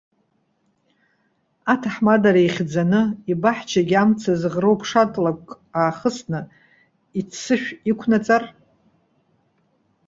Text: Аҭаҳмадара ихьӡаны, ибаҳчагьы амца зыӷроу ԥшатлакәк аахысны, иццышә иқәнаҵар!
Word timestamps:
Аҭаҳмадара 1.73 2.41
ихьӡаны, 2.47 3.01
ибаҳчагьы 3.31 3.97
амца 4.03 4.33
зыӷроу 4.39 4.77
ԥшатлакәк 4.79 5.49
аахысны, 5.79 6.39
иццышә 7.19 7.69
иқәнаҵар! 7.91 8.43